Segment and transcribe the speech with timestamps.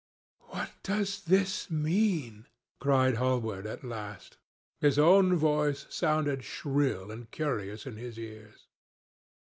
[0.49, 2.47] "What does this mean?"
[2.79, 4.39] cried Hallward, at last.
[4.79, 8.65] His own voice sounded shrill and curious in his ears.